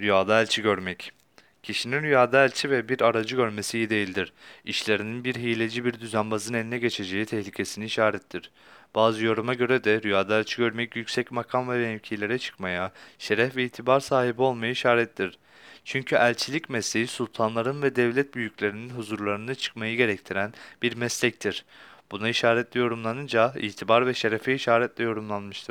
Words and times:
Rüyada 0.00 0.40
elçi 0.40 0.62
görmek. 0.62 1.12
Kişinin 1.62 2.02
rüyada 2.02 2.44
elçi 2.44 2.70
ve 2.70 2.88
bir 2.88 3.00
aracı 3.00 3.36
görmesi 3.36 3.78
iyi 3.78 3.90
değildir. 3.90 4.32
İşlerinin 4.64 5.24
bir 5.24 5.34
hileci 5.34 5.84
bir 5.84 6.00
düzenbazın 6.00 6.54
eline 6.54 6.78
geçeceği 6.78 7.26
tehlikesini 7.26 7.84
işarettir. 7.84 8.50
Bazı 8.94 9.24
yoruma 9.24 9.54
göre 9.54 9.84
de 9.84 10.02
rüyada 10.02 10.38
elçi 10.38 10.56
görmek 10.56 10.96
yüksek 10.96 11.32
makam 11.32 11.68
ve 11.68 11.78
mevkilere 11.78 12.38
çıkmaya, 12.38 12.92
şeref 13.18 13.56
ve 13.56 13.64
itibar 13.64 14.00
sahibi 14.00 14.42
olmaya 14.42 14.72
işarettir. 14.72 15.38
Çünkü 15.84 16.16
elçilik 16.16 16.70
mesleği 16.70 17.06
sultanların 17.06 17.82
ve 17.82 17.96
devlet 17.96 18.34
büyüklerinin 18.34 18.90
huzurlarına 18.90 19.54
çıkmayı 19.54 19.96
gerektiren 19.96 20.54
bir 20.82 20.96
meslektir. 20.96 21.64
Buna 22.10 22.28
işaretli 22.28 22.78
yorumlanınca 22.78 23.54
itibar 23.56 24.06
ve 24.06 24.14
şerefe 24.14 24.54
işaretle 24.54 25.04
yorumlanmıştır. 25.04 25.70